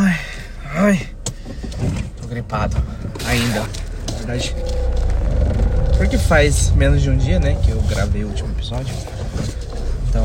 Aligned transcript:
Ai, 0.00 0.16
ai. 0.76 1.08
Tô 2.22 2.28
gripado 2.28 2.76
ainda. 3.26 3.62
Na 3.62 4.16
verdade. 4.18 4.54
Porque 5.96 6.16
faz 6.16 6.70
menos 6.70 7.02
de 7.02 7.10
um 7.10 7.16
dia, 7.16 7.40
né? 7.40 7.58
Que 7.64 7.72
eu 7.72 7.82
gravei 7.82 8.22
o 8.22 8.28
último 8.28 8.48
episódio. 8.50 8.94
Então 10.08 10.24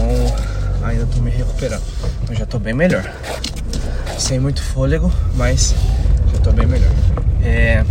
ainda 0.83 1.07
tô 1.07 1.19
me 1.21 1.31
recuperando. 1.31 1.81
Eu 2.29 2.35
já 2.35 2.45
tô 2.45 2.59
bem 2.59 2.75
melhor. 2.75 3.11
Sem 4.19 4.39
muito 4.39 4.61
fôlego, 4.61 5.11
mas 5.33 5.73
já 6.31 6.39
tô 6.41 6.51
bem 6.51 6.67
melhor. 6.67 6.91
É. 7.43 7.83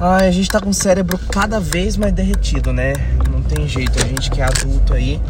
Ai, 0.00 0.26
a 0.26 0.32
gente 0.32 0.50
tá 0.50 0.60
com 0.60 0.70
o 0.70 0.74
cérebro 0.74 1.18
cada 1.30 1.60
vez 1.60 1.96
mais 1.96 2.12
derretido, 2.12 2.72
né? 2.72 2.94
Não 3.30 3.44
tem 3.44 3.68
jeito. 3.68 3.96
A 4.04 4.08
gente 4.08 4.28
que 4.28 4.40
é 4.40 4.44
adulto 4.44 4.92
aí, 4.92 5.22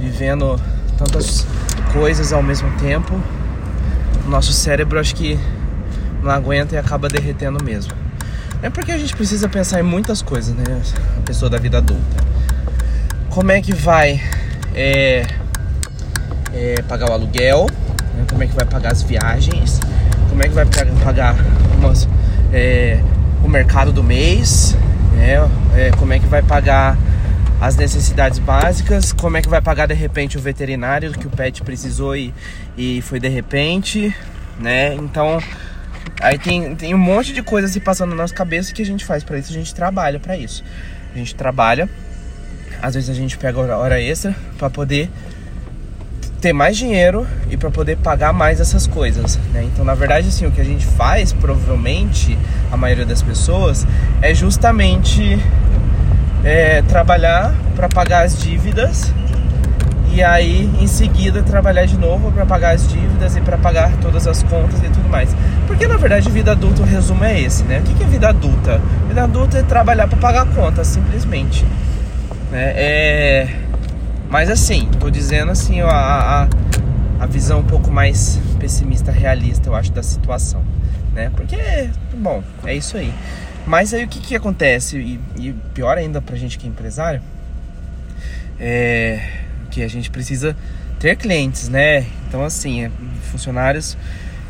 vivendo 0.00 0.60
tantas 0.98 1.46
coisas 1.92 2.32
ao 2.32 2.42
mesmo 2.42 2.68
tempo, 2.78 3.14
nosso 4.30 4.52
cérebro 4.52 4.98
acho 4.98 5.14
que 5.14 5.38
não 6.22 6.30
aguenta 6.30 6.74
e 6.74 6.78
acaba 6.78 7.08
derretendo 7.08 7.62
mesmo. 7.62 7.92
É 8.62 8.70
porque 8.70 8.92
a 8.92 8.98
gente 8.98 9.14
precisa 9.16 9.48
pensar 9.48 9.80
em 9.80 9.82
muitas 9.82 10.22
coisas, 10.22 10.54
né? 10.54 10.64
A 11.18 11.20
pessoa 11.22 11.50
da 11.50 11.58
vida 11.58 11.78
adulta. 11.78 12.24
Como 13.30 13.50
é 13.50 13.60
que 13.60 13.74
vai 13.74 14.20
é, 14.74 15.26
é, 16.52 16.82
pagar 16.82 17.10
o 17.10 17.12
aluguel? 17.12 17.66
Né? 18.14 18.24
Como 18.28 18.42
é 18.42 18.46
que 18.46 18.54
vai 18.54 18.66
pagar 18.66 18.92
as 18.92 19.02
viagens? 19.02 19.80
Como 20.28 20.42
é 20.42 20.48
que 20.48 20.54
vai 20.54 20.66
pagar 21.02 21.34
umas, 21.78 22.08
é, 22.52 23.00
o 23.42 23.48
mercado 23.48 23.92
do 23.92 24.02
mês? 24.02 24.76
Né? 25.14 25.36
É, 25.74 25.90
como 25.96 26.12
é 26.12 26.18
que 26.18 26.26
vai 26.26 26.42
pagar 26.42 26.96
as 27.60 27.76
necessidades 27.76 28.38
básicas, 28.38 29.12
como 29.12 29.36
é 29.36 29.42
que 29.42 29.48
vai 29.48 29.60
pagar 29.60 29.86
de 29.86 29.94
repente 29.94 30.38
o 30.38 30.40
veterinário 30.40 31.12
que 31.12 31.26
o 31.26 31.30
pet 31.30 31.62
precisou 31.62 32.16
e, 32.16 32.32
e 32.76 33.02
foi 33.02 33.20
de 33.20 33.28
repente, 33.28 34.14
né? 34.58 34.94
Então, 34.94 35.38
aí 36.20 36.38
tem, 36.38 36.74
tem 36.74 36.94
um 36.94 36.98
monte 36.98 37.34
de 37.34 37.42
coisas 37.42 37.70
se 37.70 37.80
passando 37.80 38.10
na 38.10 38.16
nossa 38.16 38.34
cabeça 38.34 38.72
que 38.72 38.80
a 38.80 38.86
gente 38.86 39.04
faz 39.04 39.22
para 39.22 39.38
isso, 39.38 39.50
a 39.50 39.54
gente 39.54 39.74
trabalha 39.74 40.18
para 40.18 40.38
isso. 40.38 40.64
A 41.14 41.18
gente 41.18 41.34
trabalha, 41.34 41.86
às 42.80 42.94
vezes 42.94 43.10
a 43.10 43.14
gente 43.14 43.36
pega 43.36 43.58
hora 43.76 44.00
extra 44.00 44.34
para 44.56 44.70
poder 44.70 45.10
ter 46.40 46.54
mais 46.54 46.76
dinheiro 46.78 47.26
e 47.50 47.56
para 47.58 47.70
poder 47.70 47.98
pagar 47.98 48.32
mais 48.32 48.60
essas 48.60 48.86
coisas, 48.86 49.36
né? 49.52 49.62
Então, 49.64 49.84
na 49.84 49.94
verdade, 49.94 50.28
assim, 50.28 50.46
o 50.46 50.50
que 50.50 50.60
a 50.60 50.64
gente 50.64 50.86
faz, 50.86 51.32
provavelmente, 51.34 52.38
a 52.72 52.76
maioria 52.78 53.04
das 53.04 53.20
pessoas, 53.20 53.86
é 54.22 54.34
justamente 54.34 55.38
é, 56.44 56.82
trabalhar 56.82 57.54
para 57.74 57.88
pagar 57.88 58.24
as 58.24 58.38
dívidas 58.38 59.12
e 60.12 60.22
aí 60.22 60.68
em 60.80 60.86
seguida 60.86 61.42
trabalhar 61.42 61.86
de 61.86 61.96
novo 61.96 62.32
para 62.32 62.44
pagar 62.44 62.74
as 62.74 62.88
dívidas 62.88 63.36
e 63.36 63.40
para 63.40 63.56
pagar 63.56 63.92
todas 64.00 64.26
as 64.26 64.42
contas 64.42 64.80
e 64.80 64.88
tudo 64.88 65.08
mais. 65.08 65.34
Porque 65.66 65.86
na 65.86 65.96
verdade 65.96 66.28
vida 66.30 66.52
adulta 66.52 66.82
o 66.82 66.84
resumo 66.84 67.24
é 67.24 67.40
esse, 67.40 67.62
né? 67.64 67.78
O 67.78 67.82
que 67.82 68.02
é 68.02 68.06
vida 68.06 68.28
adulta? 68.28 68.80
Vida 69.06 69.22
adulta 69.22 69.58
é 69.58 69.62
trabalhar 69.62 70.08
para 70.08 70.18
pagar 70.18 70.46
contas, 70.46 70.88
simplesmente. 70.88 71.64
Né? 72.50 72.72
É... 72.74 73.48
Mas 74.28 74.50
assim, 74.50 74.88
tô 74.98 75.10
dizendo 75.10 75.52
assim, 75.52 75.80
a, 75.80 75.88
a, 75.88 76.48
a 77.20 77.26
visão 77.26 77.60
um 77.60 77.64
pouco 77.64 77.90
mais 77.90 78.40
pessimista, 78.58 79.10
realista, 79.10 79.68
eu 79.68 79.74
acho, 79.74 79.92
da 79.92 80.02
situação. 80.02 80.62
Né? 81.14 81.30
Porque, 81.34 81.90
bom, 82.16 82.42
é 82.64 82.74
isso 82.74 82.96
aí. 82.96 83.12
Mas 83.66 83.94
aí 83.94 84.04
o 84.04 84.08
que, 84.08 84.20
que 84.20 84.34
acontece? 84.34 84.98
E, 84.98 85.20
e 85.36 85.52
pior 85.74 85.96
ainda 85.96 86.20
pra 86.20 86.36
gente 86.36 86.58
que 86.58 86.66
é 86.66 86.70
empresário, 86.70 87.22
é 88.58 89.40
que 89.70 89.82
a 89.82 89.88
gente 89.88 90.10
precisa 90.10 90.56
ter 90.98 91.16
clientes, 91.16 91.68
né? 91.68 92.04
Então 92.28 92.44
assim, 92.44 92.84
é, 92.84 92.90
funcionários. 93.30 93.96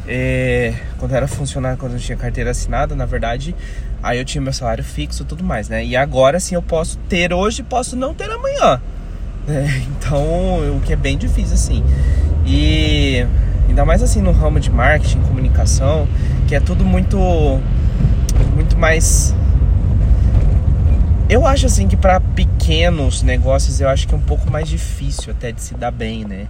É, 0.08 0.75
quando 0.98 1.14
era 1.14 1.28
funcionário, 1.28 1.78
quando 1.78 1.92
eu 1.92 1.98
tinha 2.00 2.16
carteira 2.16 2.50
assinada, 2.50 2.97
na 2.97 3.05
verdade, 3.05 3.55
aí 4.03 4.19
eu 4.19 4.25
tinha 4.25 4.41
meu 4.41 4.53
salário 4.53 4.83
fixo 4.83 5.22
e 5.22 5.27
tudo 5.27 5.44
mais, 5.44 5.69
né? 5.69 5.84
E 5.84 5.94
agora 5.94 6.41
sim 6.41 6.55
eu 6.55 6.62
posso 6.62 6.97
ter 7.08 7.32
hoje 7.32 7.62
posso 7.62 7.94
não 7.94 8.15
ter 8.15 8.31
amanhã. 8.31 8.81
Né? 9.47 9.82
Então, 10.00 10.77
o 10.77 10.81
que 10.84 10.92
é 10.92 10.97
bem 10.97 11.16
difícil 11.16 11.54
assim. 11.54 11.84
E 12.44 13.25
ainda 13.69 13.84
mais 13.84 14.03
assim 14.03 14.21
no 14.21 14.32
ramo 14.32 14.59
de 14.59 14.71
marketing, 14.71 15.21
comunicação, 15.21 16.09
que 16.48 16.54
é 16.54 16.60
tudo 16.60 16.84
muito 16.84 17.16
mais. 18.80 19.34
Eu 21.28 21.46
acho 21.46 21.66
assim 21.66 21.86
que 21.86 21.96
para 21.96 22.18
pequenos 22.18 23.22
negócios 23.22 23.80
eu 23.80 23.88
acho 23.88 24.08
que 24.08 24.14
é 24.14 24.16
um 24.16 24.22
pouco 24.22 24.50
mais 24.50 24.68
difícil 24.68 25.30
até 25.30 25.52
de 25.52 25.60
se 25.60 25.74
dar 25.74 25.92
bem, 25.92 26.24
né? 26.24 26.48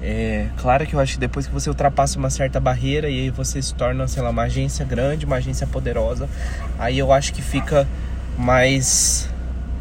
É, 0.00 0.46
claro 0.56 0.86
que 0.86 0.94
eu 0.94 1.00
acho 1.00 1.14
que 1.14 1.20
depois 1.20 1.46
que 1.46 1.52
você 1.52 1.68
ultrapassa 1.68 2.18
uma 2.18 2.30
certa 2.30 2.60
barreira 2.60 3.08
e 3.08 3.22
aí 3.22 3.30
você 3.30 3.60
se 3.60 3.74
torna, 3.74 4.06
sei 4.06 4.22
lá, 4.22 4.30
uma 4.30 4.42
agência 4.42 4.84
grande, 4.84 5.26
uma 5.26 5.36
agência 5.36 5.66
poderosa, 5.66 6.28
aí 6.78 6.98
eu 6.98 7.12
acho 7.12 7.32
que 7.34 7.42
fica 7.42 7.86
mais 8.38 9.28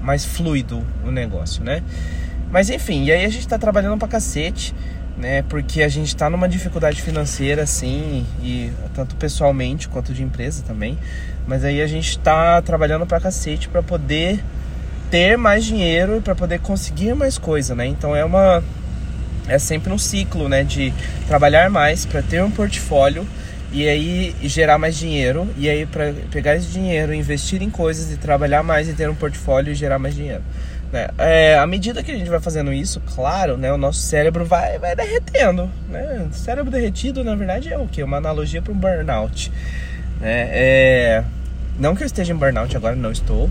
mais 0.01 0.25
fluido 0.25 0.83
o 1.05 1.11
negócio, 1.11 1.63
né? 1.63 1.81
Mas 2.51 2.69
enfim, 2.69 3.05
e 3.05 3.11
aí 3.11 3.23
a 3.23 3.29
gente 3.29 3.47
tá 3.47 3.57
trabalhando 3.57 3.97
pra 3.97 4.07
cacete 4.07 4.73
né? 5.17 5.43
Porque 5.43 5.81
a 5.83 5.87
gente 5.87 6.07
está 6.07 6.29
numa 6.29 6.47
dificuldade 6.47 7.01
financeira, 7.01 7.63
assim, 7.63 8.25
e 8.41 8.71
tanto 8.93 9.15
pessoalmente 9.15 9.87
quanto 9.87 10.13
de 10.13 10.23
empresa 10.23 10.63
também. 10.65 10.97
Mas 11.47 11.63
aí 11.63 11.81
a 11.81 11.87
gente 11.87 12.09
está 12.09 12.61
trabalhando 12.61 13.05
pra 13.05 13.19
cacete 13.19 13.67
para 13.69 13.83
poder 13.83 14.39
ter 15.11 15.37
mais 15.37 15.63
dinheiro 15.63 16.17
e 16.17 16.21
para 16.21 16.33
poder 16.33 16.59
conseguir 16.59 17.13
mais 17.13 17.37
coisa, 17.37 17.75
né? 17.75 17.85
Então 17.85 18.15
é 18.15 18.25
uma 18.25 18.63
é 19.47 19.59
sempre 19.59 19.91
um 19.91 19.97
ciclo, 19.97 20.47
né, 20.47 20.63
de 20.63 20.93
trabalhar 21.27 21.69
mais 21.69 22.05
para 22.05 22.21
ter 22.21 22.41
um 22.41 22.49
portfólio 22.49 23.27
e 23.73 23.87
aí 23.89 24.35
gerar 24.43 24.77
mais 24.77 24.95
dinheiro 24.97 25.47
e 25.57 25.69
aí 25.69 25.85
para 25.85 26.13
pegar 26.31 26.55
esse 26.55 26.67
dinheiro, 26.67 27.13
investir 27.13 27.61
em 27.61 27.69
coisas 27.69 28.11
e 28.11 28.17
trabalhar 28.17 28.63
mais 28.63 28.87
e 28.87 28.93
ter 28.93 29.09
um 29.09 29.15
portfólio 29.15 29.71
e 29.71 29.75
gerar 29.75 29.99
mais 29.99 30.15
dinheiro. 30.15 30.43
Né? 30.93 31.07
É, 31.17 31.57
à 31.57 31.65
medida 31.65 32.03
que 32.03 32.11
a 32.11 32.15
gente 32.15 32.29
vai 32.29 32.39
fazendo 32.39 32.71
isso, 32.71 33.01
claro, 33.15 33.57
né, 33.57 33.73
o 33.73 33.77
nosso 33.77 33.99
cérebro 33.99 34.45
vai, 34.45 34.77
vai 34.77 34.95
derretendo. 34.95 35.67
Né? 35.89 36.27
Cérebro 36.31 36.69
derretido, 36.69 37.23
na 37.23 37.33
verdade, 37.33 37.73
é 37.73 37.77
o 37.79 37.87
que? 37.87 38.03
Uma 38.03 38.17
analogia 38.17 38.61
para 38.61 38.71
um 38.71 38.77
burnout. 38.77 39.51
Né? 40.21 40.49
É, 40.51 41.23
não 41.79 41.95
que 41.95 42.03
eu 42.03 42.05
esteja 42.05 42.31
em 42.31 42.35
burnout 42.35 42.77
agora, 42.77 42.95
não 42.95 43.11
estou, 43.11 43.49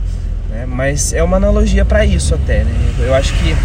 né? 0.48 0.66
mas 0.68 1.12
é 1.12 1.20
uma 1.20 1.36
analogia 1.36 1.84
para 1.84 2.06
isso 2.06 2.32
até. 2.32 2.62
Né? 2.62 2.72
Eu 3.00 3.12
acho 3.12 3.34
que 3.34 3.56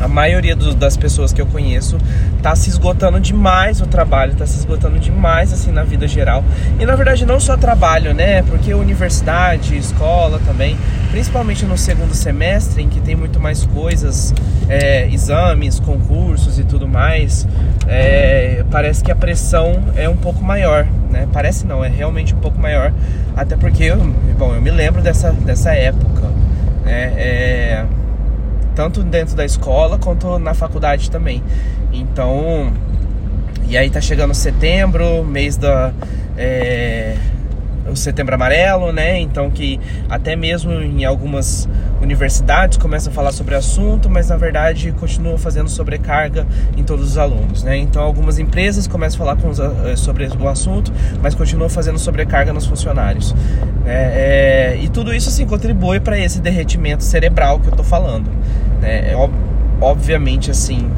a 0.00 0.08
maioria 0.08 0.54
do, 0.54 0.74
das 0.74 0.96
pessoas 0.96 1.32
que 1.32 1.40
eu 1.40 1.46
conheço 1.46 1.98
tá 2.42 2.54
se 2.54 2.70
esgotando 2.70 3.20
demais 3.20 3.80
o 3.80 3.86
trabalho, 3.86 4.34
tá 4.34 4.46
se 4.46 4.58
esgotando 4.58 4.98
demais 4.98 5.52
assim 5.52 5.72
na 5.72 5.82
vida 5.82 6.06
geral. 6.06 6.44
E 6.78 6.86
na 6.86 6.94
verdade 6.94 7.26
não 7.26 7.40
só 7.40 7.56
trabalho, 7.56 8.14
né? 8.14 8.42
Porque 8.42 8.72
universidade, 8.74 9.76
escola 9.76 10.40
também, 10.46 10.76
principalmente 11.10 11.64
no 11.64 11.76
segundo 11.76 12.14
semestre, 12.14 12.82
em 12.82 12.88
que 12.88 13.00
tem 13.00 13.16
muito 13.16 13.40
mais 13.40 13.64
coisas, 13.66 14.34
é, 14.68 15.08
exames, 15.08 15.80
concursos 15.80 16.58
e 16.58 16.64
tudo 16.64 16.86
mais, 16.86 17.46
é, 17.86 18.64
parece 18.70 19.02
que 19.02 19.10
a 19.10 19.16
pressão 19.16 19.82
é 19.96 20.08
um 20.08 20.16
pouco 20.16 20.42
maior, 20.44 20.86
né? 21.10 21.26
Parece 21.32 21.66
não, 21.66 21.84
é 21.84 21.88
realmente 21.88 22.34
um 22.34 22.38
pouco 22.38 22.58
maior, 22.58 22.92
até 23.36 23.56
porque, 23.56 23.92
bom, 24.38 24.54
eu 24.54 24.60
me 24.60 24.70
lembro 24.70 25.02
dessa, 25.02 25.32
dessa 25.32 25.72
época, 25.72 26.28
né? 26.84 27.12
É, 27.16 27.84
tanto 28.78 29.02
dentro 29.02 29.34
da 29.34 29.44
escola 29.44 29.98
quanto 29.98 30.38
na 30.38 30.54
faculdade 30.54 31.10
também. 31.10 31.42
Então, 31.92 32.72
e 33.68 33.76
aí 33.76 33.90
tá 33.90 34.00
chegando 34.00 34.32
setembro, 34.32 35.24
mês 35.24 35.56
da 35.56 35.92
é, 36.36 37.16
o 37.90 37.96
setembro 37.96 38.36
amarelo, 38.36 38.92
né? 38.92 39.18
Então 39.18 39.50
que 39.50 39.80
até 40.08 40.36
mesmo 40.36 40.70
em 40.72 41.04
algumas 41.04 41.68
universidades 42.00 42.78
começam 42.78 43.10
a 43.10 43.14
falar 43.14 43.32
sobre 43.32 43.56
o 43.56 43.58
assunto, 43.58 44.08
mas 44.08 44.28
na 44.28 44.36
verdade 44.36 44.92
continuam 44.92 45.36
fazendo 45.36 45.68
sobrecarga 45.68 46.46
em 46.76 46.84
todos 46.84 47.10
os 47.10 47.18
alunos, 47.18 47.64
né? 47.64 47.76
Então 47.76 48.00
algumas 48.00 48.38
empresas 48.38 48.86
começam 48.86 49.16
a 49.16 49.34
falar 49.34 49.50
os, 49.50 49.58
eh, 49.58 49.96
sobre 49.96 50.28
o 50.28 50.48
assunto, 50.48 50.92
mas 51.20 51.34
continuam 51.34 51.68
fazendo 51.68 51.98
sobrecarga 51.98 52.52
nos 52.52 52.64
funcionários. 52.64 53.34
Né? 53.84 53.92
É, 53.92 54.78
e 54.80 54.88
tudo 54.88 55.12
isso 55.12 55.28
assim 55.28 55.46
contribui 55.46 55.98
para 55.98 56.16
esse 56.16 56.40
derretimento 56.40 57.02
cerebral 57.02 57.58
que 57.58 57.66
eu 57.66 57.72
tô 57.72 57.82
falando. 57.82 58.30
Né? 58.80 59.12
É, 59.12 59.30
obviamente 59.80 60.50
assim 60.50 60.90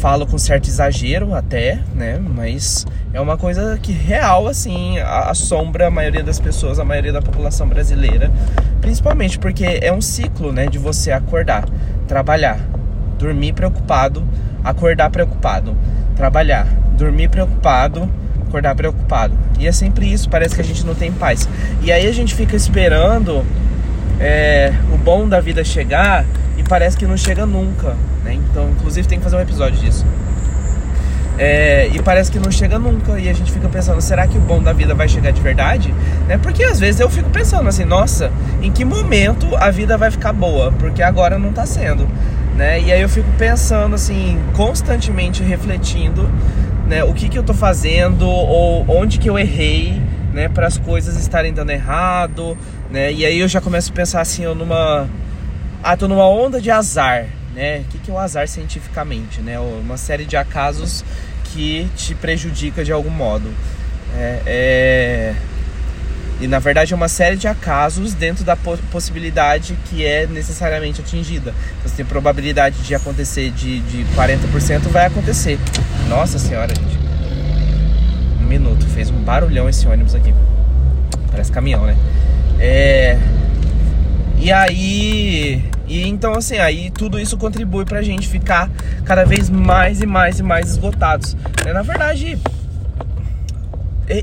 falo 0.00 0.26
com 0.26 0.38
certo 0.38 0.66
exagero 0.66 1.34
até, 1.34 1.78
né? 1.94 2.18
Mas 2.18 2.86
é 3.12 3.20
uma 3.20 3.36
coisa 3.36 3.78
que 3.80 3.92
real, 3.92 4.48
assim, 4.48 4.98
assombra 4.98 5.88
a 5.88 5.90
maioria 5.90 6.22
das 6.22 6.40
pessoas, 6.40 6.78
a 6.78 6.84
maioria 6.84 7.12
da 7.12 7.20
população 7.20 7.68
brasileira. 7.68 8.30
Principalmente 8.80 9.38
porque 9.38 9.78
é 9.82 9.92
um 9.92 10.00
ciclo, 10.00 10.52
né? 10.52 10.66
De 10.66 10.78
você 10.78 11.12
acordar, 11.12 11.68
trabalhar, 12.08 12.58
dormir 13.18 13.52
preocupado, 13.52 14.26
acordar 14.64 15.10
preocupado, 15.10 15.76
trabalhar, 16.16 16.66
dormir 16.96 17.28
preocupado, 17.28 18.08
acordar 18.48 18.74
preocupado. 18.74 19.34
E 19.58 19.66
é 19.66 19.72
sempre 19.72 20.10
isso, 20.10 20.30
parece 20.30 20.54
que 20.54 20.62
a 20.62 20.64
gente 20.64 20.84
não 20.86 20.94
tem 20.94 21.12
paz. 21.12 21.46
E 21.82 21.92
aí 21.92 22.06
a 22.06 22.12
gente 22.12 22.34
fica 22.34 22.56
esperando 22.56 23.44
é, 24.20 24.72
o 24.92 24.98
bom 24.98 25.26
da 25.26 25.40
vida 25.40 25.64
chegar 25.64 26.24
e 26.58 26.62
parece 26.62 26.96
que 26.96 27.06
não 27.06 27.16
chega 27.16 27.46
nunca. 27.46 27.96
Né? 28.22 28.34
Então, 28.34 28.68
inclusive, 28.70 29.08
tem 29.08 29.18
que 29.18 29.24
fazer 29.24 29.36
um 29.36 29.40
episódio 29.40 29.80
disso. 29.80 30.04
É, 31.38 31.88
e 31.94 32.02
parece 32.02 32.30
que 32.30 32.38
não 32.38 32.50
chega 32.50 32.78
nunca. 32.78 33.18
E 33.18 33.26
a 33.28 33.32
gente 33.32 33.50
fica 33.50 33.66
pensando, 33.66 33.98
será 34.02 34.26
que 34.26 34.36
o 34.36 34.40
bom 34.40 34.62
da 34.62 34.74
vida 34.74 34.94
vai 34.94 35.08
chegar 35.08 35.30
de 35.30 35.40
verdade? 35.40 35.92
Né? 36.28 36.36
Porque 36.36 36.62
às 36.62 36.78
vezes 36.78 37.00
eu 37.00 37.08
fico 37.08 37.30
pensando 37.30 37.66
assim, 37.66 37.86
nossa, 37.86 38.30
em 38.60 38.70
que 38.70 38.84
momento 38.84 39.56
a 39.56 39.70
vida 39.70 39.96
vai 39.96 40.10
ficar 40.10 40.34
boa? 40.34 40.70
Porque 40.72 41.02
agora 41.02 41.38
não 41.38 41.50
tá 41.50 41.64
sendo. 41.64 42.06
Né? 42.54 42.78
E 42.82 42.92
aí 42.92 43.00
eu 43.00 43.08
fico 43.08 43.28
pensando 43.38 43.94
assim, 43.94 44.38
constantemente 44.52 45.42
refletindo 45.42 46.28
né, 46.86 47.02
o 47.04 47.14
que, 47.14 47.28
que 47.28 47.38
eu 47.38 47.42
tô 47.42 47.54
fazendo 47.54 48.28
ou 48.28 48.84
onde 48.86 49.18
que 49.18 49.30
eu 49.30 49.38
errei 49.38 50.02
né, 50.34 50.48
para 50.48 50.66
as 50.66 50.76
coisas 50.76 51.16
estarem 51.16 51.52
dando 51.52 51.70
errado, 51.70 52.58
né? 52.90 53.12
E 53.12 53.24
aí 53.24 53.38
eu 53.38 53.48
já 53.48 53.60
começo 53.60 53.90
a 53.90 53.94
pensar 53.94 54.20
assim, 54.20 54.44
eu 54.44 54.54
numa 54.54 55.08
ah, 55.82 55.96
tô 55.96 56.06
numa 56.06 56.28
onda 56.28 56.60
de 56.60 56.70
azar, 56.70 57.26
né? 57.54 57.78
O 57.78 57.84
que, 57.84 57.98
que 57.98 58.10
é 58.10 58.14
o 58.14 58.18
azar 58.18 58.46
cientificamente, 58.46 59.40
né? 59.40 59.58
Uma 59.58 59.96
série 59.96 60.24
de 60.24 60.36
acasos 60.36 61.04
que 61.44 61.88
te 61.96 62.14
prejudica 62.14 62.84
de 62.84 62.92
algum 62.92 63.10
modo. 63.10 63.50
É, 64.16 64.42
é... 64.46 65.34
E 66.40 66.46
na 66.46 66.58
verdade 66.58 66.92
é 66.92 66.96
uma 66.96 67.08
série 67.08 67.36
de 67.36 67.46
acasos 67.46 68.14
dentro 68.14 68.44
da 68.44 68.56
possibilidade 68.56 69.76
que 69.86 70.04
é 70.04 70.26
necessariamente 70.26 71.00
atingida. 71.00 71.54
Você 71.82 71.96
tem 71.96 72.04
probabilidade 72.04 72.78
de 72.78 72.94
acontecer 72.94 73.50
de, 73.50 73.80
de 73.80 74.04
40%, 74.14 74.88
vai 74.88 75.06
acontecer. 75.06 75.58
Nossa 76.08 76.38
senhora, 76.38 76.74
gente. 76.74 76.98
Um 78.40 78.46
minuto, 78.46 78.86
fez 78.86 79.10
um 79.10 79.22
barulhão 79.22 79.68
esse 79.68 79.86
ônibus 79.86 80.14
aqui. 80.14 80.34
Parece 81.30 81.52
caminhão, 81.52 81.84
né? 81.84 81.94
É. 82.60 83.16
E 84.38 84.52
aí. 84.52 85.64
E 85.88 86.06
então, 86.06 86.34
assim, 86.34 86.58
aí 86.58 86.90
tudo 86.90 87.18
isso 87.18 87.36
contribui 87.36 87.84
pra 87.84 88.00
gente 88.00 88.28
ficar 88.28 88.70
cada 89.04 89.24
vez 89.24 89.50
mais 89.50 90.00
e 90.00 90.06
mais 90.06 90.38
e 90.38 90.42
mais 90.42 90.70
esgotados. 90.70 91.36
É, 91.66 91.72
na 91.72 91.82
verdade, 91.82 92.38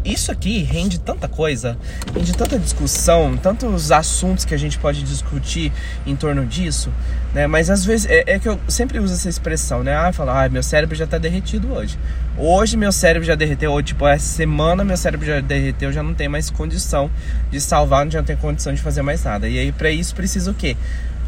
isso 0.04 0.32
aqui 0.32 0.62
rende 0.64 1.00
tanta 1.00 1.28
coisa, 1.28 1.78
rende 2.14 2.34
tanta 2.34 2.60
discussão, 2.60 3.38
tantos 3.38 3.92
assuntos 3.92 4.44
que 4.44 4.54
a 4.54 4.58
gente 4.58 4.78
pode 4.78 5.02
discutir 5.02 5.72
em 6.06 6.16
torno 6.16 6.46
disso, 6.46 6.92
né? 7.34 7.48
Mas 7.48 7.70
às 7.70 7.86
vezes 7.86 8.06
é, 8.10 8.24
é 8.28 8.40
que 8.40 8.50
eu 8.50 8.60
sempre 8.68 9.00
uso 9.00 9.14
essa 9.14 9.30
expressão, 9.30 9.84
né? 9.84 9.96
Ah, 9.96 10.12
falar, 10.12 10.44
ah, 10.44 10.50
meu 10.50 10.62
cérebro 10.62 10.96
já 10.96 11.08
tá 11.08 11.18
derretido 11.18 11.72
hoje. 11.72 11.98
Hoje 12.38 12.76
meu 12.76 12.92
cérebro 12.92 13.26
já 13.26 13.36
derreteu, 13.36 13.72
ou 13.72 13.82
tipo, 13.82 14.06
essa 14.06 14.26
semana 14.26 14.84
meu 14.84 14.98
cérebro 14.98 15.26
já 15.26 15.40
derreteu, 15.40 15.92
já 15.92 16.04
não 16.04 16.14
tem 16.14 16.28
mais 16.28 16.50
condição 16.50 17.10
de 17.50 17.62
salvar, 17.62 18.10
já 18.10 18.20
não 18.20 18.26
tem 18.26 18.36
condição 18.36 18.74
de 18.74 18.82
fazer 18.82 19.02
mais 19.02 19.24
nada. 19.24 19.48
E 19.48 19.58
aí 19.58 19.72
para 19.72 19.90
isso 19.90 20.14
precisa 20.14 20.52
o 20.52 20.54
quê? 20.54 20.76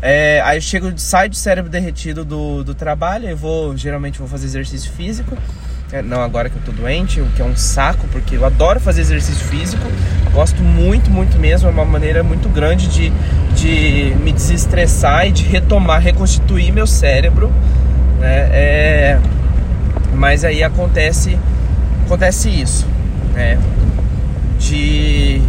É, 0.01 0.41
aí 0.45 0.57
eu 0.57 0.61
chego, 0.61 0.91
saio 0.97 1.29
do 1.29 1.35
cérebro 1.35 1.69
derretido 1.69 2.23
do, 2.23 2.63
do 2.63 2.73
trabalho, 2.73 3.27
eu 3.27 3.35
vou, 3.35 3.75
geralmente 3.75 4.19
vou 4.19 4.27
fazer 4.27 4.45
exercício 4.45 4.91
físico 4.91 5.38
é, 5.91 6.01
não 6.03 6.21
agora 6.21 6.50
que 6.50 6.56
eu 6.56 6.62
tô 6.62 6.71
doente, 6.71 7.19
o 7.19 7.25
que 7.30 7.41
é 7.41 7.45
um 7.45 7.56
saco, 7.56 8.07
porque 8.12 8.36
eu 8.36 8.45
adoro 8.45 8.80
fazer 8.80 9.01
exercício 9.01 9.45
físico, 9.47 9.83
gosto 10.31 10.62
muito, 10.62 11.09
muito 11.09 11.38
mesmo, 11.39 11.68
é 11.68 11.71
uma 11.71 11.86
maneira 11.86 12.21
muito 12.21 12.47
grande 12.47 12.88
de, 12.88 13.12
de 13.56 14.15
me 14.21 14.31
desestressar 14.31 15.27
e 15.27 15.31
de 15.31 15.44
retomar, 15.44 16.00
reconstituir 16.00 16.71
meu 16.71 16.86
cérebro, 16.86 17.51
né? 18.19 18.50
É, 18.51 19.19
mas 20.13 20.44
aí 20.44 20.63
acontece, 20.63 21.39
acontece 22.06 22.50
isso, 22.50 22.85
né? 23.33 23.57
De... 24.59 25.42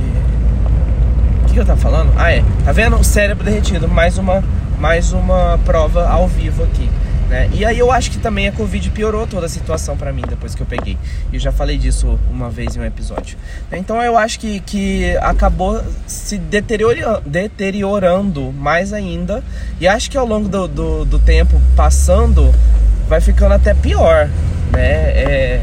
O 1.42 1.46
que, 1.48 1.54
que 1.54 1.60
eu 1.60 1.66
tava 1.66 1.80
falando? 1.80 2.12
Ah, 2.16 2.32
é, 2.32 2.42
tá 2.64 2.72
vendo? 2.72 2.96
O 2.96 3.04
cérebro 3.04 3.44
derretido, 3.44 3.88
mais 3.88 4.16
uma, 4.16 4.42
mais 4.78 5.12
uma 5.12 5.58
prova 5.66 6.08
ao 6.08 6.26
vivo 6.26 6.62
aqui. 6.62 6.88
Né? 7.30 7.48
E 7.54 7.64
aí 7.64 7.78
eu 7.78 7.92
acho 7.92 8.10
que 8.10 8.18
também 8.18 8.48
a 8.48 8.52
Covid 8.52 8.90
piorou 8.90 9.24
toda 9.24 9.46
a 9.46 9.48
situação 9.48 9.96
para 9.96 10.12
mim 10.12 10.22
depois 10.28 10.52
que 10.52 10.60
eu 10.60 10.66
peguei. 10.66 10.98
E 11.32 11.38
já 11.38 11.52
falei 11.52 11.78
disso 11.78 12.18
uma 12.28 12.50
vez 12.50 12.74
em 12.74 12.80
um 12.80 12.84
episódio. 12.84 13.38
Então 13.70 14.02
eu 14.02 14.18
acho 14.18 14.40
que, 14.40 14.58
que 14.58 15.16
acabou 15.18 15.80
se 16.08 16.36
deteriorando, 16.36 17.22
deteriorando 17.24 18.52
mais 18.52 18.92
ainda. 18.92 19.44
E 19.80 19.86
acho 19.86 20.10
que 20.10 20.18
ao 20.18 20.26
longo 20.26 20.48
do, 20.48 20.66
do, 20.66 21.04
do 21.04 21.18
tempo 21.20 21.60
passando, 21.76 22.52
vai 23.08 23.20
ficando 23.20 23.54
até 23.54 23.74
pior. 23.74 24.28
Né? 24.72 24.82
É, 24.82 25.62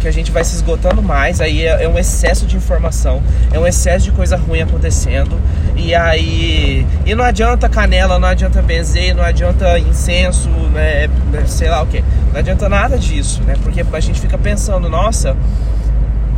que 0.00 0.08
a 0.08 0.12
gente 0.12 0.30
vai 0.30 0.42
se 0.44 0.54
esgotando 0.54 1.02
mais, 1.02 1.40
aí 1.40 1.66
é, 1.66 1.84
é, 1.84 1.88
um 1.88 1.98
excesso 1.98 2.46
de 2.46 2.56
informação, 2.56 3.22
é 3.52 3.58
um 3.58 3.66
excesso 3.66 4.06
de 4.06 4.12
coisa 4.12 4.36
ruim 4.36 4.62
acontecendo, 4.62 5.38
e 5.76 5.94
aí. 5.94 6.86
E 7.04 7.14
não 7.14 7.24
adianta 7.24 7.68
canela, 7.68 8.18
não 8.18 8.28
adianta 8.28 8.62
benzer, 8.62 9.14
não 9.14 9.22
adianta 9.22 9.78
incenso, 9.78 10.48
né? 10.72 11.08
Sei 11.46 11.68
lá 11.68 11.82
o 11.82 11.86
que. 11.86 12.02
Não 12.32 12.38
adianta 12.38 12.68
nada 12.68 12.98
disso, 12.98 13.42
né? 13.42 13.54
Porque 13.62 13.84
a 13.92 14.00
gente 14.00 14.20
fica 14.20 14.38
pensando, 14.38 14.88
nossa, 14.88 15.36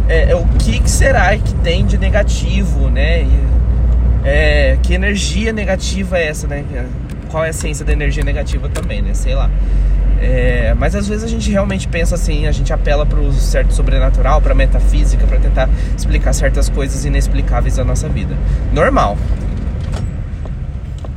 é, 0.09 0.33
é 0.33 0.37
o 0.37 0.45
que, 0.45 0.81
que, 0.81 0.91
será 0.91 1.37
que 1.37 1.55
tem 1.57 1.87
de 1.87 1.99
negativo, 1.99 2.89
né? 2.89 3.27
É, 4.25 4.79
que 4.83 4.95
energia 4.95 5.53
negativa 5.53 6.19
é 6.19 6.29
essa, 6.29 6.47
né? 6.47 6.65
Qual 7.31 7.43
é 7.43 7.49
a 7.49 7.51
essência 7.51 7.85
da 7.85 7.93
energia 7.93 8.23
negativa 8.23 8.69
também, 8.69 9.03
né? 9.03 9.15
Sei 9.15 9.35
lá. 9.35 9.51
É, 10.23 10.73
mas 10.75 10.95
às 10.95 11.09
vezes 11.09 11.25
a 11.25 11.27
gente 11.27 11.51
realmente 11.51 11.89
pensa 11.89 12.15
assim, 12.15 12.47
a 12.47 12.53
gente 12.53 12.73
apela 12.73 13.05
para 13.05 13.19
o 13.19 13.33
certo 13.33 13.75
sobrenatural, 13.75 14.41
para 14.41 14.55
metafísica, 14.55 15.27
para 15.27 15.41
tentar 15.41 15.69
explicar 15.97 16.33
certas 16.33 16.69
coisas 16.69 17.05
inexplicáveis 17.05 17.77
da 17.77 17.85
nossa 17.85 18.09
vida. 18.09 18.37
Normal. 18.73 19.19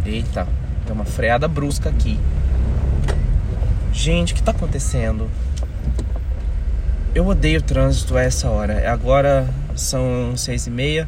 Eita, 0.04 0.48
tem 0.86 0.96
uma 0.96 1.06
freada 1.06 1.48
brusca 1.48 1.88
aqui. 1.90 2.20
Gente, 3.94 4.34
o 4.34 4.36
que 4.36 4.42
está 4.42 4.52
acontecendo? 4.52 5.30
Eu 7.14 7.28
odeio 7.28 7.62
trânsito 7.62 8.18
a 8.18 8.24
essa 8.24 8.50
hora. 8.50 8.92
Agora 8.92 9.48
são 9.76 10.36
seis 10.36 10.66
e 10.66 10.72
meia 10.72 11.08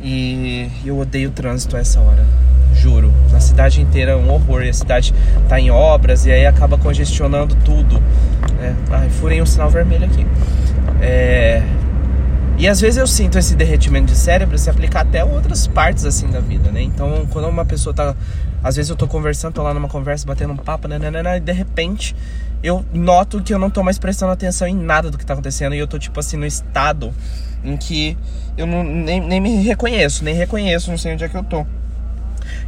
e 0.00 0.70
eu 0.82 0.98
odeio 0.98 1.30
trânsito 1.30 1.76
a 1.76 1.80
essa 1.80 2.00
hora 2.00 2.26
juro. 2.74 3.12
Na 3.30 3.40
cidade 3.40 3.80
inteira 3.80 4.12
é 4.12 4.16
um 4.16 4.30
horror. 4.30 4.62
E 4.62 4.68
a 4.68 4.72
cidade 4.72 5.14
tá 5.48 5.58
em 5.60 5.70
obras 5.70 6.26
e 6.26 6.32
aí 6.32 6.46
acaba 6.46 6.78
congestionando 6.78 7.54
tudo. 7.64 8.00
Né? 8.58 8.74
Ai, 8.90 9.08
furei 9.10 9.40
um 9.40 9.46
sinal 9.46 9.70
vermelho 9.70 10.04
aqui. 10.04 10.26
É... 11.00 11.62
E 12.58 12.68
às 12.68 12.80
vezes 12.80 12.98
eu 12.98 13.06
sinto 13.06 13.38
esse 13.38 13.56
derretimento 13.56 14.06
de 14.06 14.16
cérebro 14.16 14.56
se 14.56 14.70
aplicar 14.70 15.00
até 15.00 15.24
outras 15.24 15.66
partes 15.66 16.04
assim 16.04 16.28
da 16.28 16.38
vida, 16.38 16.70
né? 16.70 16.82
Então, 16.82 17.26
quando 17.30 17.48
uma 17.48 17.64
pessoa 17.64 17.92
tá. 17.92 18.14
Às 18.62 18.76
vezes 18.76 18.88
eu 18.88 18.94
tô 18.94 19.08
conversando, 19.08 19.54
tô 19.54 19.62
lá 19.62 19.74
numa 19.74 19.88
conversa, 19.88 20.24
batendo 20.24 20.52
um 20.52 20.56
papo, 20.56 20.86
né, 20.86 20.96
né, 20.96 21.10
né, 21.10 21.22
né 21.22 21.38
e 21.38 21.40
de 21.40 21.50
repente 21.50 22.14
eu 22.62 22.84
noto 22.94 23.42
que 23.42 23.52
eu 23.52 23.58
não 23.58 23.68
tô 23.68 23.82
mais 23.82 23.98
prestando 23.98 24.30
atenção 24.30 24.68
em 24.68 24.76
nada 24.76 25.10
do 25.10 25.18
que 25.18 25.26
tá 25.26 25.32
acontecendo 25.32 25.74
e 25.74 25.78
eu 25.78 25.88
tô, 25.88 25.98
tipo 25.98 26.20
assim, 26.20 26.36
no 26.36 26.46
estado 26.46 27.12
em 27.64 27.76
que 27.76 28.16
eu 28.56 28.66
não, 28.66 28.84
nem, 28.84 29.20
nem 29.20 29.40
me 29.40 29.62
reconheço, 29.62 30.22
nem 30.22 30.34
reconheço, 30.34 30.90
não 30.90 30.98
sei 30.98 31.14
onde 31.14 31.24
é 31.24 31.28
que 31.28 31.36
eu 31.36 31.42
tô. 31.42 31.66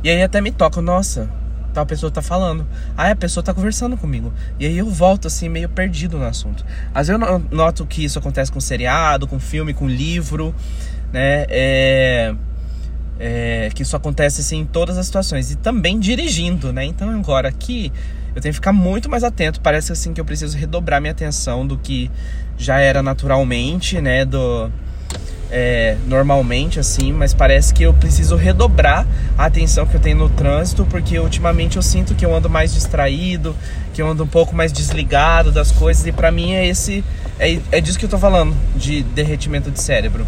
E 0.03 0.11
aí 0.11 0.23
até 0.23 0.41
me 0.41 0.51
toca, 0.51 0.81
nossa, 0.81 1.29
tal 1.75 1.85
pessoa 1.85 2.11
tá 2.11 2.23
falando. 2.23 2.67
Aí 2.97 3.11
a 3.11 3.17
pessoa 3.17 3.43
tá 3.43 3.53
conversando 3.53 3.97
comigo. 3.97 4.33
E 4.59 4.65
aí 4.65 4.79
eu 4.79 4.89
volto 4.89 5.27
assim, 5.27 5.49
meio 5.49 5.69
perdido 5.69 6.19
no 6.19 6.25
assunto. 6.25 6.65
Às 6.95 7.09
vezes 7.09 7.23
eu 7.23 7.39
noto 7.51 7.85
que 7.85 8.05
isso 8.05 8.19
acontece 8.19 8.51
com 8.51 8.61
seriado, 8.61 9.27
com 9.27 9.39
filme, 9.39 9.75
com 9.75 9.89
livro, 9.89 10.55
né? 11.13 11.45
É, 11.49 12.35
é, 13.19 13.71
que 13.75 13.83
isso 13.83 13.97
acontece 13.97 14.41
assim 14.41 14.61
em 14.61 14.65
todas 14.65 14.97
as 14.97 15.07
situações. 15.07 15.51
E 15.51 15.57
também 15.57 15.99
dirigindo, 15.99 16.73
né? 16.73 16.85
Então 16.85 17.11
agora 17.11 17.49
aqui 17.49 17.93
eu 18.35 18.41
tenho 18.41 18.53
que 18.53 18.57
ficar 18.57 18.73
muito 18.73 19.11
mais 19.11 19.25
atento. 19.25 19.61
Parece 19.61 19.93
assim 19.93 20.15
que 20.15 20.21
eu 20.21 20.25
preciso 20.25 20.57
redobrar 20.57 21.01
minha 21.01 21.13
atenção 21.13 21.67
do 21.67 21.77
que 21.77 22.11
já 22.57 22.79
era 22.79 23.03
naturalmente, 23.03 24.01
né? 24.01 24.25
Do 24.25 24.71
é, 25.51 25.97
normalmente, 26.07 26.81
assim, 26.81 27.13
mas 27.13 27.33
parece 27.33 27.73
que 27.73 27.83
eu 27.83 27.93
preciso 27.95 28.37
redobrar 28.37 29.07
a 29.37 29.47
atenção 29.47 29.87
que 29.87 29.95
eu 29.95 30.01
tenho 30.01 30.17
no 30.17 30.29
trânsito, 30.29 30.87
porque 30.87 31.19
ultimamente 31.19 31.77
eu 31.77 31.83
sinto 31.83 32.15
que 32.15 32.25
eu 32.25 32.35
ando 32.35 32.51
mais 32.51 32.73
distraído, 32.73 33.55
que 33.93 34.03
eu 34.03 34.09
ando 34.09 34.25
um 34.25 34.29
pouco 34.29 34.55
mais 34.55 34.73
desligado 34.73 35.53
das 35.53 35.71
coisas, 35.71 36.07
e 36.07 36.13
para 36.13 36.31
mim 36.31 36.53
é 36.53 36.67
esse. 36.67 37.05
É, 37.39 37.59
é 37.73 37.81
disso 37.81 37.99
que 37.99 38.05
eu 38.05 38.09
tô 38.09 38.19
falando, 38.19 38.57
de 38.77 39.03
derretimento 39.03 39.71
de 39.71 39.81
cérebro. 39.81 40.27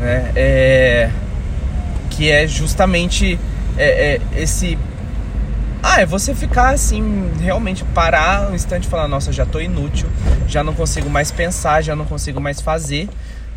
É, 0.00 0.32
é 0.36 1.10
que 2.10 2.30
é 2.30 2.46
justamente 2.48 3.38
é, 3.76 4.14
é, 4.14 4.20
esse. 4.36 4.76
Ah, 5.80 6.00
é 6.00 6.06
você 6.06 6.34
ficar 6.34 6.70
assim, 6.70 7.30
realmente 7.40 7.84
parar 7.84 8.50
um 8.50 8.54
instante 8.54 8.84
e 8.84 8.88
falar: 8.88 9.06
Nossa, 9.06 9.32
já 9.32 9.46
tô 9.46 9.60
inútil, 9.60 10.08
já 10.48 10.64
não 10.64 10.74
consigo 10.74 11.08
mais 11.08 11.30
pensar, 11.30 11.80
já 11.80 11.94
não 11.94 12.04
consigo 12.04 12.40
mais 12.40 12.60
fazer 12.60 13.08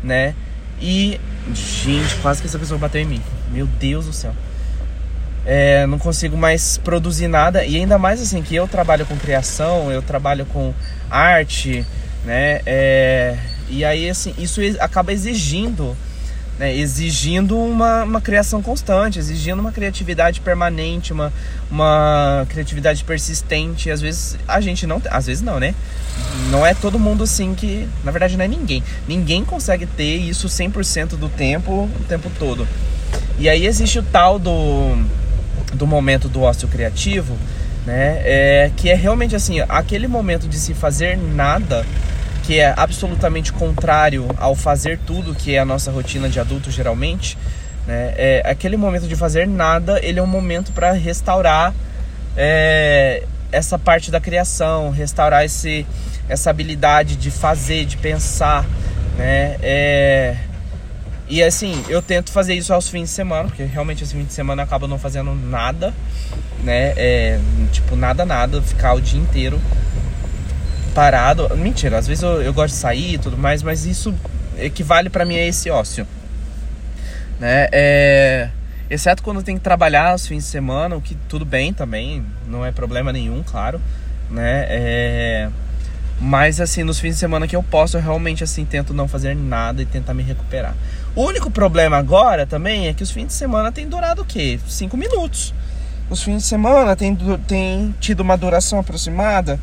né? 0.02 0.34
E, 0.80 1.20
gente, 1.54 2.16
quase 2.16 2.40
que 2.40 2.48
essa 2.48 2.58
pessoa 2.58 2.78
bateu 2.78 3.00
em 3.00 3.06
mim. 3.06 3.22
Meu 3.50 3.66
Deus 3.66 4.06
do 4.06 4.12
céu. 4.12 4.34
É, 5.44 5.86
não 5.86 5.98
consigo 5.98 6.36
mais 6.36 6.78
produzir 6.78 7.28
nada. 7.28 7.64
E 7.64 7.76
ainda 7.76 7.98
mais 7.98 8.20
assim, 8.20 8.42
que 8.42 8.54
eu 8.54 8.66
trabalho 8.68 9.06
com 9.06 9.16
criação, 9.16 9.90
eu 9.90 10.02
trabalho 10.02 10.46
com 10.46 10.72
arte, 11.10 11.84
né? 12.24 12.60
É, 12.66 13.36
e 13.68 13.84
aí, 13.84 14.08
assim, 14.08 14.34
isso 14.38 14.60
acaba 14.80 15.12
exigindo 15.12 15.96
né, 16.58 16.74
exigindo 16.74 17.58
uma, 17.58 18.04
uma 18.04 18.20
criação 18.20 18.62
constante, 18.62 19.18
exigindo 19.18 19.60
uma 19.60 19.72
criatividade 19.72 20.40
permanente, 20.40 21.12
uma, 21.12 21.32
uma 21.70 22.46
criatividade 22.48 23.04
persistente. 23.04 23.90
Às 23.90 24.00
vezes 24.00 24.38
a 24.46 24.60
gente 24.60 24.86
não. 24.86 25.00
Às 25.10 25.26
vezes 25.26 25.42
não, 25.42 25.58
né? 25.58 25.74
Não 26.50 26.64
é 26.64 26.74
todo 26.74 26.98
mundo 26.98 27.24
assim 27.24 27.54
que. 27.54 27.88
Na 28.04 28.10
verdade, 28.10 28.36
não 28.36 28.44
é 28.44 28.48
ninguém. 28.48 28.82
Ninguém 29.08 29.44
consegue 29.44 29.86
ter 29.86 30.16
isso 30.16 30.46
100% 30.48 31.16
do 31.16 31.28
tempo, 31.28 31.72
o 31.72 32.04
tempo 32.08 32.30
todo. 32.38 32.66
E 33.38 33.48
aí 33.48 33.66
existe 33.66 33.98
o 33.98 34.02
tal 34.02 34.38
do, 34.38 34.96
do 35.74 35.86
momento 35.86 36.28
do 36.28 36.42
ócio 36.42 36.68
criativo, 36.68 37.36
né? 37.86 38.20
É, 38.24 38.70
que 38.76 38.90
é 38.90 38.94
realmente 38.94 39.34
assim, 39.34 39.60
aquele 39.60 40.06
momento 40.06 40.46
de 40.46 40.58
se 40.58 40.74
fazer 40.74 41.16
nada 41.16 41.84
que 42.42 42.58
é 42.58 42.74
absolutamente 42.76 43.52
contrário 43.52 44.28
ao 44.36 44.54
fazer 44.54 44.98
tudo, 44.98 45.34
que 45.34 45.54
é 45.54 45.58
a 45.60 45.64
nossa 45.64 45.90
rotina 45.90 46.28
de 46.28 46.40
adulto 46.40 46.70
geralmente, 46.70 47.38
né? 47.86 48.14
É, 48.16 48.42
aquele 48.44 48.76
momento 48.76 49.06
de 49.06 49.16
fazer 49.16 49.46
nada, 49.46 50.00
ele 50.04 50.18
é 50.18 50.22
um 50.22 50.26
momento 50.26 50.72
para 50.72 50.92
restaurar 50.92 51.72
é, 52.36 53.24
essa 53.50 53.78
parte 53.78 54.10
da 54.10 54.20
criação, 54.20 54.90
restaurar 54.90 55.44
esse, 55.44 55.86
essa 56.28 56.50
habilidade 56.50 57.16
de 57.16 57.30
fazer, 57.30 57.84
de 57.84 57.96
pensar, 57.96 58.66
né? 59.16 59.56
É, 59.62 60.36
e 61.28 61.42
assim, 61.42 61.82
eu 61.88 62.02
tento 62.02 62.32
fazer 62.32 62.54
isso 62.54 62.74
aos 62.74 62.88
fins 62.88 63.04
de 63.04 63.14
semana, 63.14 63.48
porque 63.48 63.64
realmente 63.64 64.02
esse 64.02 64.14
fim 64.14 64.24
de 64.24 64.32
semana 64.32 64.66
eu 64.70 64.88
não 64.88 64.98
fazendo 64.98 65.34
nada, 65.34 65.94
né? 66.62 66.92
É, 66.96 67.40
tipo, 67.70 67.94
nada, 67.94 68.24
nada, 68.26 68.60
ficar 68.60 68.94
o 68.94 69.00
dia 69.00 69.20
inteiro 69.20 69.60
parado. 70.92 71.54
Mentira, 71.56 71.98
às 71.98 72.06
vezes 72.06 72.22
eu, 72.22 72.42
eu 72.42 72.52
gosto 72.52 72.74
de 72.74 72.80
sair 72.80 73.14
e 73.14 73.18
tudo 73.18 73.36
mais, 73.36 73.62
mas 73.62 73.84
isso 73.84 74.14
equivale 74.58 75.10
para 75.10 75.24
mim 75.24 75.36
a 75.36 75.46
esse 75.46 75.70
ócio. 75.70 76.06
Né? 77.40 77.68
É, 77.72 78.48
exceto 78.88 79.22
quando 79.22 79.42
tem 79.42 79.56
que 79.56 79.62
trabalhar 79.62 80.14
os 80.14 80.26
fins 80.26 80.44
de 80.44 80.50
semana, 80.50 80.96
o 80.96 81.00
que 81.00 81.16
tudo 81.28 81.44
bem 81.44 81.72
também, 81.72 82.24
não 82.46 82.64
é 82.64 82.70
problema 82.70 83.12
nenhum, 83.12 83.42
claro. 83.42 83.80
Né? 84.30 84.66
É, 84.68 85.48
mas 86.20 86.60
assim, 86.60 86.84
nos 86.84 87.00
fins 87.00 87.14
de 87.14 87.16
semana 87.16 87.48
que 87.48 87.56
eu 87.56 87.62
posso, 87.62 87.96
eu 87.96 88.00
realmente 88.00 88.44
assim 88.44 88.64
tento 88.64 88.94
não 88.94 89.08
fazer 89.08 89.34
nada 89.34 89.82
e 89.82 89.86
tentar 89.86 90.14
me 90.14 90.22
recuperar. 90.22 90.74
O 91.16 91.24
único 91.24 91.50
problema 91.50 91.96
agora 91.96 92.46
também 92.46 92.86
é 92.86 92.94
que 92.94 93.02
os 93.02 93.10
fins 93.10 93.26
de 93.26 93.32
semana 93.32 93.72
tem 93.72 93.88
durado 93.88 94.22
o 94.22 94.24
quê? 94.24 94.60
Cinco 94.68 94.96
minutos. 94.96 95.52
Os 96.08 96.22
fins 96.22 96.42
de 96.42 96.48
semana 96.48 96.94
tem, 96.94 97.16
tem 97.46 97.94
tido 97.98 98.20
uma 98.20 98.36
duração 98.36 98.78
aproximada 98.78 99.58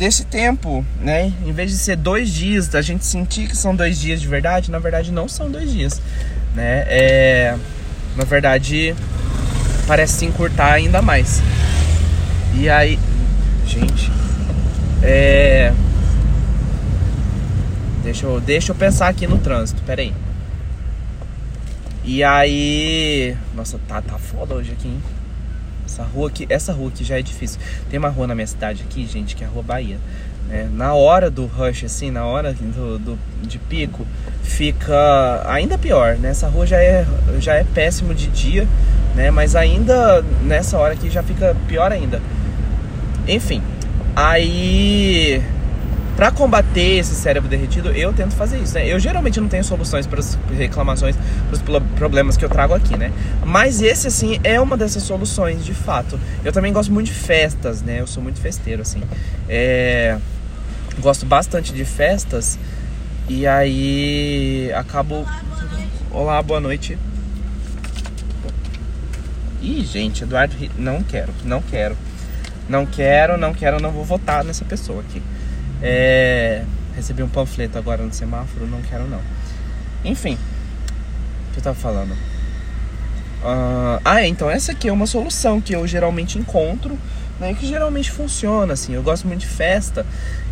desse 0.00 0.24
tempo, 0.24 0.82
né? 0.98 1.30
Em 1.44 1.52
vez 1.52 1.70
de 1.70 1.76
ser 1.76 1.94
dois 1.94 2.30
dias, 2.30 2.68
da 2.68 2.80
gente 2.80 3.04
sentir 3.04 3.46
que 3.46 3.54
são 3.54 3.76
dois 3.76 4.00
dias 4.00 4.18
de 4.18 4.26
verdade, 4.26 4.70
na 4.70 4.78
verdade 4.78 5.12
não 5.12 5.28
são 5.28 5.50
dois 5.50 5.70
dias, 5.70 6.00
né? 6.54 6.86
É, 6.88 7.54
na 8.16 8.24
verdade, 8.24 8.94
parece 9.86 10.14
se 10.14 10.24
encurtar 10.24 10.72
ainda 10.72 11.02
mais. 11.02 11.42
E 12.54 12.70
aí, 12.70 12.98
gente, 13.66 14.10
é, 15.02 15.70
deixa 18.02 18.24
eu, 18.24 18.40
deixa 18.40 18.72
eu 18.72 18.76
pensar 18.76 19.06
aqui 19.08 19.26
no 19.26 19.36
trânsito, 19.36 19.82
peraí. 19.82 20.14
E 22.02 22.24
aí, 22.24 23.36
nossa, 23.54 23.78
tá, 23.86 24.00
tá 24.00 24.18
foda 24.18 24.54
hoje 24.54 24.72
aqui, 24.72 24.88
hein? 24.88 25.02
Essa 25.90 26.04
rua 26.04 26.28
aqui, 26.28 26.46
essa 26.48 26.72
rua 26.72 26.88
aqui 26.88 27.02
já 27.02 27.18
é 27.18 27.22
difícil. 27.22 27.60
Tem 27.90 27.98
uma 27.98 28.08
rua 28.08 28.28
na 28.28 28.34
minha 28.34 28.46
cidade 28.46 28.84
aqui, 28.88 29.04
gente, 29.08 29.34
que 29.34 29.42
é 29.42 29.46
a 29.46 29.50
Rua 29.50 29.64
Bahia. 29.64 29.98
É, 30.48 30.68
na 30.72 30.94
hora 30.94 31.28
do 31.28 31.46
rush, 31.46 31.84
assim, 31.84 32.12
na 32.12 32.24
hora 32.24 32.52
do, 32.52 32.98
do, 32.98 33.18
de 33.42 33.58
pico, 33.58 34.06
fica 34.44 35.42
ainda 35.46 35.76
pior, 35.76 36.16
né? 36.16 36.30
Essa 36.30 36.48
rua 36.48 36.64
já 36.64 36.80
é, 36.80 37.04
já 37.40 37.54
é 37.54 37.64
péssimo 37.64 38.14
de 38.14 38.28
dia, 38.28 38.68
né? 39.16 39.32
Mas 39.32 39.56
ainda 39.56 40.22
nessa 40.42 40.78
hora 40.78 40.94
aqui 40.94 41.10
já 41.10 41.24
fica 41.24 41.56
pior 41.66 41.90
ainda. 41.90 42.22
Enfim, 43.26 43.60
aí 44.14 45.42
para 46.20 46.30
combater 46.30 46.98
esse 46.98 47.14
cérebro 47.14 47.48
derretido, 47.48 47.88
eu 47.92 48.12
tento 48.12 48.34
fazer 48.34 48.58
isso, 48.58 48.74
né? 48.74 48.86
Eu 48.86 49.00
geralmente 49.00 49.40
não 49.40 49.48
tenho 49.48 49.64
soluções 49.64 50.06
para 50.06 50.20
as 50.20 50.36
reclamações, 50.54 51.16
para 51.16 51.54
os 51.54 51.82
problemas 51.96 52.36
que 52.36 52.44
eu 52.44 52.48
trago 52.50 52.74
aqui, 52.74 52.94
né? 52.94 53.10
Mas 53.42 53.80
esse, 53.80 54.08
assim, 54.08 54.38
é 54.44 54.60
uma 54.60 54.76
dessas 54.76 55.02
soluções, 55.02 55.64
de 55.64 55.72
fato. 55.72 56.20
Eu 56.44 56.52
também 56.52 56.74
gosto 56.74 56.92
muito 56.92 57.06
de 57.06 57.14
festas, 57.14 57.80
né? 57.80 58.00
Eu 58.02 58.06
sou 58.06 58.22
muito 58.22 58.38
festeiro, 58.38 58.82
assim. 58.82 59.02
É... 59.48 60.18
Gosto 60.98 61.24
bastante 61.24 61.72
de 61.72 61.86
festas 61.86 62.58
e 63.26 63.46
aí 63.46 64.70
acabo... 64.74 65.26
Olá, 66.10 66.42
boa 66.42 66.60
noite. 66.60 66.98
Ih, 69.62 69.82
gente, 69.86 70.24
Eduardo, 70.24 70.54
não 70.76 71.02
quero, 71.02 71.32
não 71.46 71.62
quero. 71.62 71.96
Não 72.68 72.84
quero, 72.84 73.38
não 73.38 73.54
quero, 73.54 73.80
não 73.80 73.90
vou 73.90 74.04
votar 74.04 74.44
nessa 74.44 74.66
pessoa 74.66 75.00
aqui. 75.00 75.22
É, 75.82 76.64
recebi 76.94 77.22
um 77.22 77.28
panfleto 77.28 77.78
agora 77.78 78.02
no 78.02 78.12
semáforo, 78.12 78.66
não 78.66 78.82
quero 78.82 79.06
não. 79.06 79.20
Enfim, 80.04 80.34
o 80.34 81.52
que 81.52 81.58
eu 81.58 81.62
tava 81.62 81.76
falando? 81.76 82.12
Uh, 82.12 84.00
ah, 84.04 84.20
é, 84.20 84.26
então 84.26 84.50
essa 84.50 84.72
aqui 84.72 84.88
é 84.88 84.92
uma 84.92 85.06
solução 85.06 85.60
que 85.60 85.74
eu 85.74 85.86
geralmente 85.86 86.38
encontro, 86.38 86.98
né, 87.38 87.54
que 87.54 87.66
geralmente 87.66 88.10
funciona, 88.10 88.74
assim, 88.74 88.92
eu 88.92 89.02
gosto 89.02 89.26
muito 89.26 89.40
de 89.40 89.46
festa, 89.46 90.04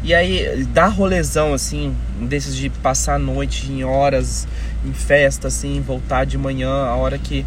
e 0.02 0.14
aí 0.14 0.64
dá 0.72 0.86
rolezão, 0.86 1.52
assim, 1.52 1.94
desses 2.22 2.56
de 2.56 2.70
passar 2.70 3.16
a 3.16 3.18
noite 3.18 3.70
em 3.70 3.84
horas 3.84 4.48
em 4.84 4.94
festa, 4.94 5.48
assim, 5.48 5.82
voltar 5.82 6.24
de 6.24 6.38
manhã, 6.38 6.86
a 6.86 6.94
hora 6.94 7.18
que, 7.18 7.44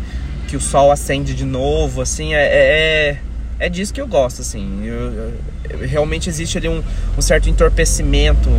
que 0.47 0.55
o 0.55 0.61
sol 0.61 0.91
acende 0.91 1.33
de 1.33 1.45
novo, 1.45 2.01
assim, 2.01 2.35
é, 2.35 2.43
é, 2.43 3.17
é, 3.61 3.69
disso 3.69 3.93
que 3.93 4.01
eu 4.01 4.07
gosto, 4.07 4.41
assim, 4.41 4.83
eu, 4.83 5.33
eu 5.69 5.87
realmente 5.87 6.27
existe 6.27 6.57
ali 6.57 6.67
um, 6.67 6.81
um 7.15 7.21
certo 7.21 7.47
entorpecimento, 7.47 8.49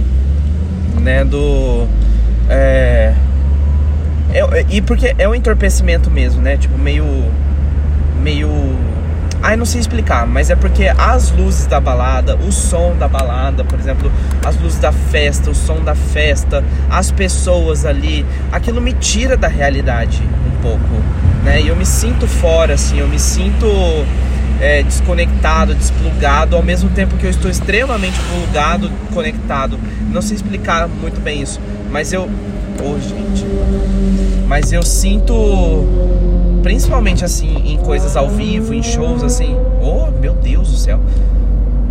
né, 1.00 1.24
do... 1.24 1.88
É, 2.48 3.12
é, 4.32 4.66
e 4.70 4.80
porque 4.80 5.12
é 5.18 5.28
um 5.28 5.34
entorpecimento 5.34 6.08
mesmo, 6.08 6.40
né, 6.40 6.56
tipo, 6.56 6.78
meio... 6.78 7.04
meio... 8.22 8.48
Ai, 9.42 9.56
não 9.56 9.66
sei 9.66 9.80
explicar, 9.80 10.24
mas 10.24 10.50
é 10.50 10.54
porque 10.54 10.86
as 10.86 11.32
luzes 11.32 11.66
da 11.66 11.80
balada, 11.80 12.36
o 12.36 12.52
som 12.52 12.94
da 12.96 13.08
balada, 13.08 13.64
por 13.64 13.80
exemplo, 13.80 14.08
as 14.46 14.56
luzes 14.60 14.78
da 14.78 14.92
festa, 14.92 15.50
o 15.50 15.54
som 15.54 15.82
da 15.82 15.96
festa, 15.96 16.62
as 16.88 17.10
pessoas 17.10 17.84
ali, 17.84 18.24
aquilo 18.52 18.80
me 18.80 18.92
tira 18.92 19.36
da 19.36 19.48
realidade 19.48 20.22
um 20.46 20.62
pouco, 20.62 21.02
né? 21.42 21.60
E 21.60 21.66
eu 21.66 21.74
me 21.74 21.84
sinto 21.84 22.28
fora, 22.28 22.74
assim, 22.74 23.00
eu 23.00 23.08
me 23.08 23.18
sinto 23.18 23.66
é, 24.62 24.80
desconectado, 24.80 25.74
desplugado, 25.74 26.54
ao 26.54 26.62
mesmo 26.62 26.88
tempo 26.90 27.16
que 27.16 27.26
eu 27.26 27.30
estou 27.30 27.50
extremamente 27.50 28.16
plugado, 28.30 28.88
conectado. 29.12 29.76
Não 30.12 30.22
sei 30.22 30.36
explicar 30.36 30.86
muito 30.86 31.20
bem 31.20 31.42
isso, 31.42 31.60
mas 31.90 32.12
eu. 32.12 32.30
Oh, 32.80 32.98
gente. 33.00 33.44
Mas 34.46 34.72
eu 34.72 34.84
sinto, 34.84 35.34
principalmente 36.62 37.24
assim, 37.24 37.72
em 37.72 37.76
coisas 37.78 38.16
ao 38.16 38.28
vivo, 38.30 38.72
em 38.72 38.84
shows 38.84 39.24
assim. 39.24 39.56
Oh, 39.82 40.12
meu 40.12 40.32
Deus 40.32 40.70
do 40.70 40.76
céu. 40.76 41.00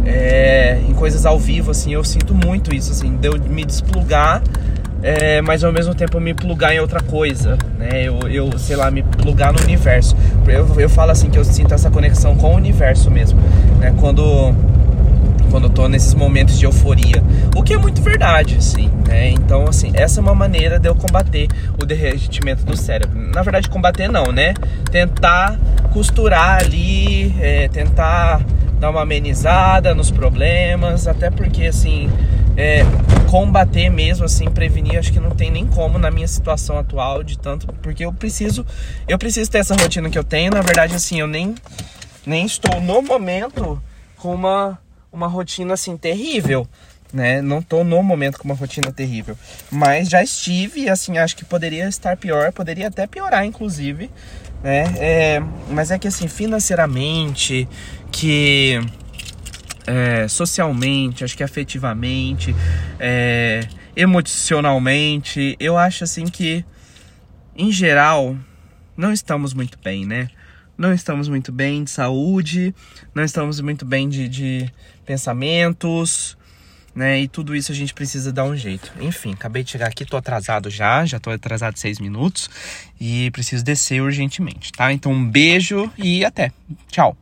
É, 0.06 0.80
em 0.88 0.94
coisas 0.94 1.26
ao 1.26 1.38
vivo, 1.38 1.72
assim, 1.72 1.94
eu 1.94 2.04
sinto 2.06 2.34
muito 2.34 2.74
isso, 2.74 2.92
assim, 2.92 3.18
de 3.18 3.28
eu 3.28 3.38
me 3.38 3.66
desplugar 3.66 4.42
é, 5.04 5.42
mas 5.42 5.64
ao 5.64 5.72
mesmo 5.72 5.96
tempo 5.96 6.20
me 6.20 6.34
plugar 6.34 6.74
em 6.74 6.80
outra 6.80 7.02
coisa, 7.02 7.58
né? 7.78 8.04
Eu, 8.04 8.20
eu 8.30 8.58
sei 8.58 8.76
lá, 8.76 8.92
me 8.92 9.02
plugar 9.04 9.52
no 9.52 9.62
universo. 9.62 10.16
Eu, 10.48 10.80
eu 10.80 10.90
falo 10.90 11.12
assim 11.12 11.30
que 11.30 11.38
eu 11.38 11.44
sinto 11.44 11.74
essa 11.74 11.90
conexão 11.90 12.36
com 12.36 12.54
o 12.54 12.56
universo 12.56 13.10
mesmo, 13.10 13.40
né? 13.80 13.94
Quando 14.00 14.54
quando 15.52 15.66
eu 15.66 15.70
tô 15.70 15.88
nesses 15.90 16.14
momentos 16.14 16.58
de 16.58 16.66
euforia, 16.66 17.22
o 17.56 17.62
que 17.62 17.74
é 17.74 17.78
muito 17.78 18.02
verdade, 18.02 18.56
assim, 18.58 18.90
né? 19.06 19.30
Então, 19.32 19.66
assim, 19.68 19.92
essa 19.94 20.20
é 20.20 20.24
uma 20.24 20.34
maneira 20.34 20.80
de 20.80 20.88
eu 20.88 20.96
combater 20.96 21.50
o 21.78 21.86
derretimento 21.86 22.66
do 22.66 22.78
cérebro. 22.78 23.20
Na 23.20 23.42
verdade, 23.42 23.68
combater 23.68 24.08
não, 24.08 24.32
né? 24.32 24.54
Tentar 24.90 25.60
costurar 25.92 26.62
ali, 26.62 27.36
é, 27.42 27.68
tentar 27.68 28.42
dar 28.82 28.90
uma 28.90 29.04
amenizada 29.04 29.94
nos 29.94 30.10
problemas, 30.10 31.08
até 31.08 31.30
porque, 31.30 31.68
assim, 31.68 32.10
é, 32.58 32.82
combater 33.30 33.92
mesmo, 33.92 34.26
assim, 34.26 34.46
prevenir, 34.50 34.98
acho 34.98 35.14
que 35.14 35.20
não 35.20 35.30
tem 35.30 35.52
nem 35.52 35.68
como 35.68 36.00
na 36.00 36.10
minha 36.10 36.28
situação 36.28 36.80
atual 36.80 37.24
de 37.24 37.38
tanto, 37.38 37.68
porque 37.84 38.04
eu 38.04 38.12
preciso, 38.12 38.66
eu 39.08 39.20
preciso 39.20 39.52
ter 39.52 39.60
essa 39.60 39.76
rotina 39.76 40.10
que 40.10 40.18
eu 40.18 40.24
tenho. 40.24 40.52
Na 40.52 40.62
verdade, 40.62 40.96
assim, 40.96 41.20
eu 41.20 41.28
nem, 41.28 41.54
nem 42.26 42.44
estou 42.44 42.82
no 42.82 43.04
momento 43.04 43.80
com 44.18 44.34
uma, 44.34 44.80
uma 45.14 45.28
rotina 45.28 45.76
assim 45.76 45.96
terrível. 45.96 46.68
Né? 47.14 47.42
Não 47.42 47.62
tô 47.62 47.84
no 47.84 48.02
momento 48.02 48.40
com 48.40 48.46
uma 48.46 48.56
rotina 48.56 48.90
terrível, 48.90 49.38
mas 49.70 50.08
já 50.08 50.24
estive, 50.24 50.90
assim, 50.90 51.18
acho 51.18 51.36
que 51.36 51.44
poderia 51.44 51.86
estar 51.86 52.16
pior, 52.16 52.54
poderia 52.54 52.88
até 52.88 53.06
piorar, 53.06 53.46
inclusive, 53.46 54.10
né? 54.64 54.84
É, 54.98 55.44
mas 55.70 55.92
é 55.92 56.00
que 56.00 56.08
assim, 56.08 56.28
financeiramente, 56.28 57.68
que 58.12 58.80
é, 59.88 60.28
socialmente, 60.28 61.24
acho 61.24 61.36
que 61.36 61.44
afetivamente, 61.44 62.56
é, 63.00 63.68
emocionalmente, 63.96 65.56
eu 65.60 65.78
acho 65.78 66.04
assim 66.04 66.26
que 66.26 66.64
em 67.56 67.72
geral, 67.72 68.38
não 68.96 69.12
estamos 69.12 69.54
muito 69.54 69.78
bem, 69.84 70.06
né? 70.06 70.30
Não 70.78 70.94
estamos 70.94 71.28
muito 71.28 71.52
bem 71.52 71.84
de 71.84 71.92
saúde, 71.92 72.74
não 73.14 73.24
estamos 73.24 73.60
muito 73.60 73.86
bem 73.86 74.08
de, 74.08 74.28
de 74.28 74.72
pensamentos, 75.06 76.38
né? 76.94 77.22
E 77.22 77.28
tudo 77.28 77.56
isso 77.56 77.72
a 77.72 77.76
gente 77.76 77.94
precisa 77.94 78.32
dar 78.32 78.46
um 78.46 78.56
jeito. 78.56 78.92
Enfim, 79.00 79.34
acabei 79.34 79.64
de 79.64 79.72
chegar 79.72 79.88
aqui, 79.88 80.06
tô 80.06 80.18
atrasado 80.18 80.70
já, 80.70 81.06
já 81.06 81.20
tô 81.20 81.30
atrasado 81.30 81.78
seis 81.78 82.00
minutos 82.00 82.50
e 83.00 83.32
preciso 83.32 83.64
descer 83.64 84.02
urgentemente, 84.02 84.72
tá? 84.72 84.92
Então 84.92 85.12
um 85.12 85.26
beijo 85.26 85.92
e 85.98 86.26
até. 86.26 86.52
Tchau. 86.90 87.16